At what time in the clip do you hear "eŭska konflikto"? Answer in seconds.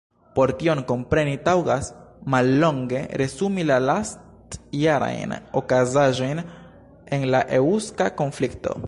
7.61-8.79